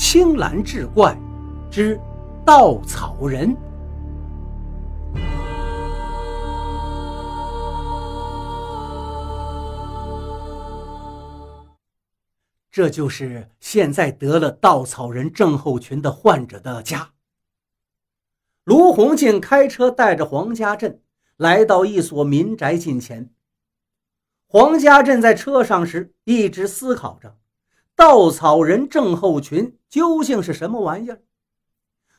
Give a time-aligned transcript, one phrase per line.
[0.00, 1.12] 青蓝志怪
[1.68, 2.00] 之
[2.46, 3.54] 稻草人。
[12.70, 17.10] 这就是现在得了稻草人症候群的患者的家。
[18.62, 21.02] 卢洪进开车带着黄家镇
[21.36, 23.30] 来到一所民宅近前。
[24.46, 27.36] 黄家镇在车上时一直思考着，
[27.98, 31.20] 稻草人症候群究竟是什么玩意儿？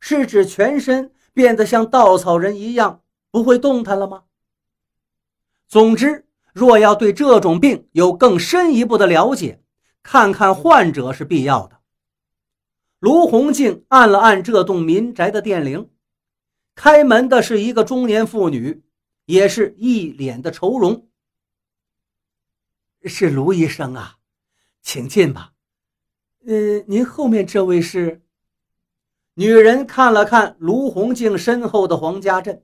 [0.00, 4.24] 是指全身变得像稻草人一样不会动弹了吗？
[5.68, 9.62] 总之，若要对这种病有更深一步的了解，
[10.02, 11.78] 看看患者是必要的。
[12.98, 15.90] 卢洪静按了按这栋民宅的电铃，
[16.74, 18.82] 开门的是一个中年妇女，
[19.26, 21.06] 也是一脸的愁容。
[23.04, 24.16] 是卢医生啊，
[24.80, 25.52] 请进吧。
[26.46, 28.22] 呃，您后面这位是？
[29.34, 32.62] 女人看了看卢红静身后的黄家镇，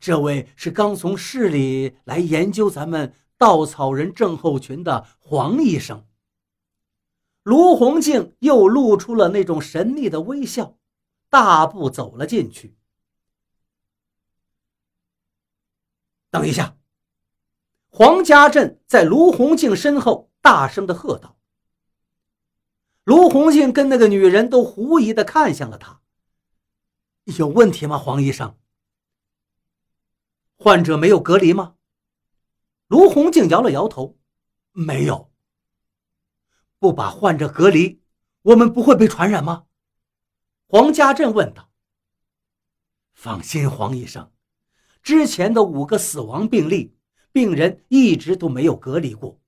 [0.00, 3.14] 这位是刚从市里来研究咱们。
[3.36, 6.04] 稻草人症候群的黄医生，
[7.42, 10.76] 卢红静又露出了那种神秘的微笑，
[11.30, 12.76] 大步走了进去。
[16.30, 16.76] 等一下！
[17.88, 21.39] 黄家镇在卢红静身后大声的喝道。
[23.04, 26.00] 卢洪静跟那个女人都狐疑的看向了他。
[27.24, 28.56] 有问题吗，黄医生？
[30.56, 31.76] 患者没有隔离吗？
[32.86, 34.18] 卢洪静摇了摇头，
[34.72, 35.30] 没有。
[36.78, 38.02] 不把患者隔离，
[38.42, 39.66] 我们不会被传染吗？
[40.66, 41.70] 黄家镇问道。
[43.14, 44.30] 放心，黄医生，
[45.02, 46.94] 之前的五个死亡病例，
[47.32, 49.39] 病人一直都没有隔离过，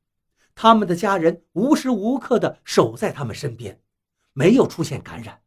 [0.55, 3.81] 他们的家人无时无刻的守在他们身边，
[4.33, 5.43] 没有出现感染。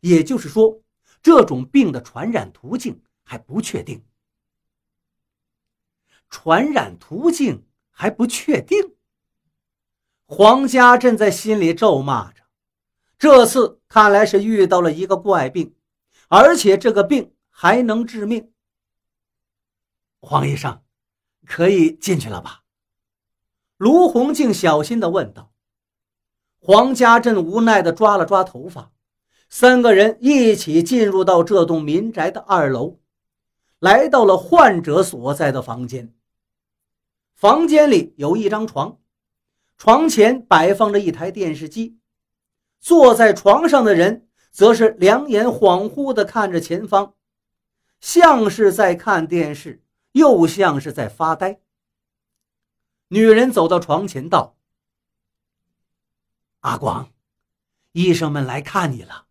[0.00, 0.82] 也就是说，
[1.22, 4.04] 这种病的传染途径还不确定。
[6.30, 8.94] 传染途径还不确定，
[10.26, 12.44] 黄家正在心里咒骂着
[13.18, 15.74] ：“这次看来是遇到了一个怪病，
[16.28, 18.52] 而且这个病还能致命。”
[20.22, 20.82] 黄医生，
[21.46, 22.59] 可以进去了吧？
[23.80, 25.52] 卢红静小心地问道。
[26.58, 28.92] 黄家镇无奈地抓了抓头发，
[29.48, 32.98] 三个人一起进入到这栋民宅的二楼，
[33.78, 36.12] 来到了患者所在的房间。
[37.34, 38.98] 房间里有一张床，
[39.78, 41.96] 床前摆放着一台电视机，
[42.80, 47.14] 坐在床上的人则是两眼恍惚地看着前方，
[47.98, 49.82] 像是在看电视，
[50.12, 51.60] 又像是在发呆。
[53.12, 54.56] 女人走到床前道
[56.60, 57.10] ：“阿广，
[57.90, 59.26] 医生们来看你了。”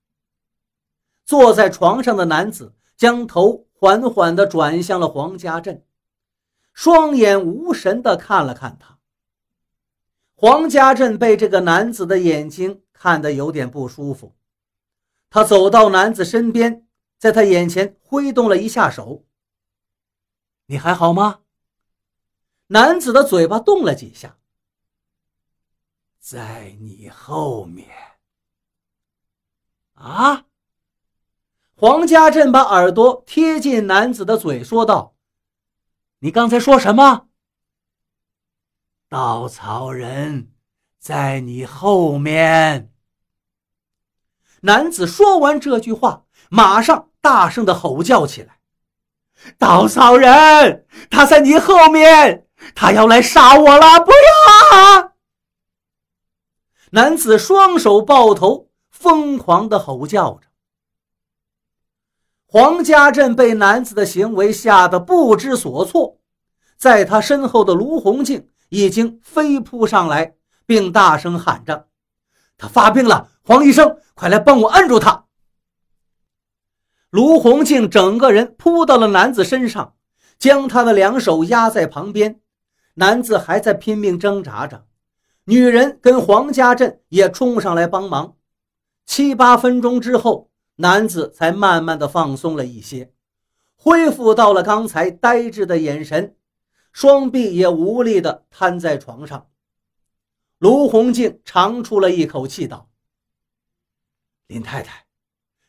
[1.23, 5.85] 坐在床上的男子将头缓缓地转向了黄家镇。
[6.73, 8.99] 双眼无神地看了看他，
[10.35, 14.35] 黄家镇被这个男子的眼睛看得有点不舒服。
[15.29, 16.85] 他走到男子身边，
[17.17, 19.23] 在他眼前挥动了一下手
[20.67, 21.39] ：“你还好吗？”
[22.71, 24.37] 男子的嘴巴动了几下，
[26.19, 27.87] 在你后面。
[29.95, 30.45] 啊！
[31.75, 35.15] 黄家镇把耳朵贴近男子的嘴，说道。
[36.19, 37.27] 你刚才说什么？
[39.07, 40.51] 稻草人
[40.99, 42.93] 在你后面。
[44.61, 48.59] 男子说完这句话，马上大声的吼叫起来
[49.57, 53.99] ：“稻草人，他在你后面，他要来杀我了！
[53.99, 55.11] 不要！”啊
[56.91, 60.47] 男子双手抱头，疯狂的吼叫着。
[62.47, 66.17] 黄家镇被男子的行为吓得不知所措，
[66.77, 70.33] 在他身后的卢洪静已经飞扑上来，
[70.65, 71.87] 并大声喊着
[72.57, 75.25] ：“他发病了，黄医生，快来帮我按住他！”
[77.11, 79.93] 卢洪静整个人扑到了男子身上，
[80.39, 82.39] 将他的两手压在旁边，
[82.99, 84.85] 男子还在拼命挣扎着，
[85.45, 88.35] 女人跟黄家镇也冲上来帮忙，
[89.05, 90.49] 七八分钟之后。
[90.81, 93.13] 男子才慢慢的放松了一些，
[93.75, 96.37] 恢复到了刚才呆滞的眼神，
[96.93, 99.49] 双臂也无力的瘫在床上。
[100.57, 102.89] 卢洪静长出了一口气，道
[104.47, 105.05] ：“林太太，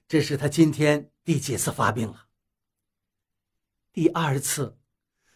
[0.06, 2.26] 这是他今天第几次发病了？
[3.92, 4.76] 第二次。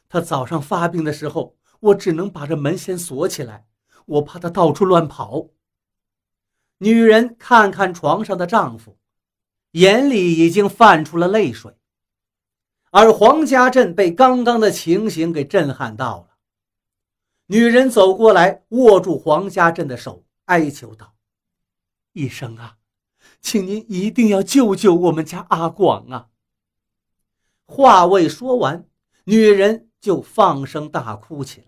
[0.08, 3.66] 他早上发病的时候，我只能把这门先锁起来，
[4.06, 5.48] 我怕他到处乱跑。
[6.78, 8.98] 女人看看床上的丈夫，
[9.72, 11.76] 眼里已经泛出了泪水。
[12.90, 16.36] 而黄家镇被刚刚的情形给震撼到了。
[17.46, 21.14] 女人走过来，握住黄家镇的手，哀求道
[22.14, 22.76] ：“医生啊，
[23.40, 26.28] 请您一定要救救我们家阿广啊！”
[27.66, 28.86] 话未说完，
[29.24, 31.66] 女人就放声大哭起来。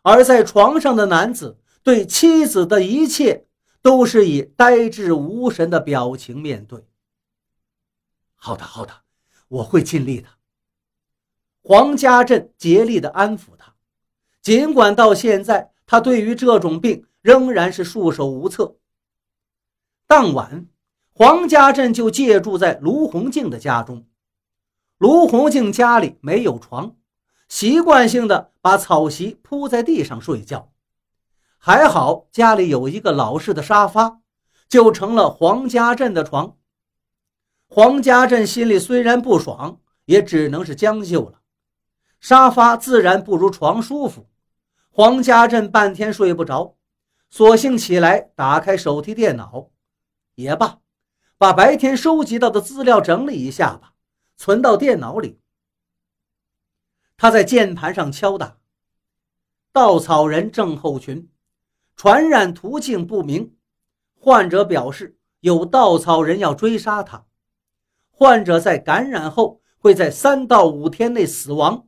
[0.00, 3.46] 而在床上的男子对妻子的一切
[3.82, 6.86] 都是以呆滞无神的表情面对。
[8.34, 9.02] 好的，好的，
[9.48, 10.28] 我会尽力的。
[11.62, 13.74] 黄家镇竭力的安抚他，
[14.40, 18.76] 尽管到现在他对于这种病仍然是束手无策。
[20.06, 20.66] 当晚，
[21.12, 24.06] 黄家镇就借住在卢洪静的家中。
[24.96, 26.96] 卢洪静家里没有床。
[27.50, 30.70] 习惯性的把草席铺在地上睡觉，
[31.58, 34.20] 还好家里有一个老式的沙发，
[34.68, 36.56] 就成了黄家镇的床。
[37.66, 41.40] 黄家镇心里虽然不爽，也只能是将就了。
[42.20, 44.30] 沙发自然不如床舒服，
[44.88, 46.76] 黄家镇半天睡不着，
[47.30, 49.70] 索性起来打开手提电脑，
[50.36, 50.78] 也罢，
[51.36, 53.94] 把白天收集到的资料整理一下吧，
[54.36, 55.39] 存到电脑里。
[57.20, 58.56] 他在键盘上敲打
[59.72, 61.28] ：“稻草人症候群，
[61.94, 63.54] 传染途径不明。
[64.14, 67.26] 患者表示有稻草人要追杀他。
[68.08, 71.86] 患者在感染后会在三到五天内死亡，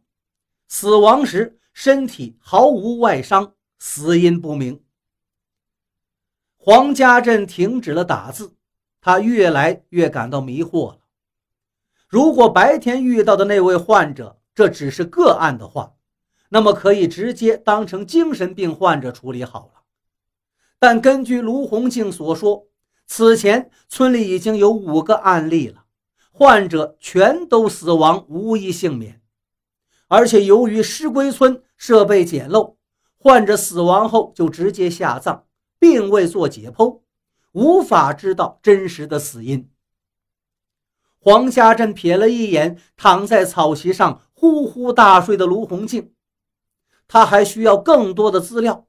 [0.69, 4.85] 死亡时身体毫无外伤，死因不明。”
[6.61, 8.55] 黄家镇停止了打字，
[9.01, 10.99] 他越来越感到迷惑了。
[12.07, 15.95] 如果白天遇到的那位患者，这只是个案的话，
[16.51, 19.83] 那么可以直接当成精神病患者处理好了。
[20.79, 22.67] 但根据卢洪静所说，
[23.07, 25.85] 此前村里已经有五个案例了，
[26.31, 29.23] 患者全都死亡，无一幸免。
[30.09, 32.75] 而且由于石龟村设备简陋，
[33.17, 35.47] 患者死亡后就直接下葬，
[35.79, 37.01] 并未做解剖，
[37.53, 39.71] 无法知道真实的死因。
[41.19, 44.21] 黄家镇瞥了一眼躺在草席上。
[44.43, 46.15] 呼呼大睡的卢洪静，
[47.07, 48.89] 他还需要更多的资料。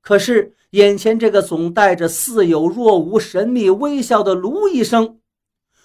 [0.00, 5.18] 可是眼前这个总带着似有若无神秘微笑的卢医生，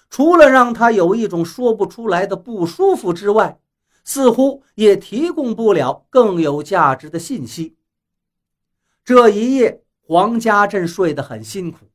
[0.08, 3.58] 除了让他有一种说不出来的不舒服之外，
[4.04, 7.76] 似乎也提供不了更有价值的信息。
[9.04, 11.86] 这一夜，黄家镇睡得很辛苦，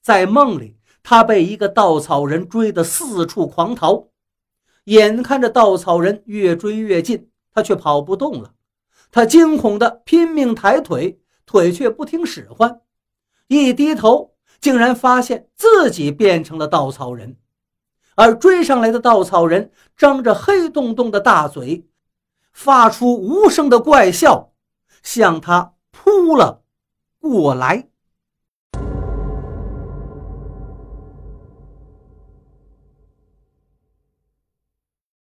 [0.00, 4.09] 在梦里，他被一个稻草人追得四处狂逃。
[4.90, 8.54] 眼看着稻草人越追越近，他却跑不动了。
[9.12, 12.80] 他惊恐地拼命抬腿，腿却不听使唤。
[13.46, 17.36] 一低头，竟然发现自己变成了稻草人，
[18.16, 21.86] 而追上来的稻草人张着黑洞洞的大嘴，
[22.52, 24.52] 发出无声的怪笑，
[25.04, 26.64] 向他扑了
[27.20, 27.88] 过来。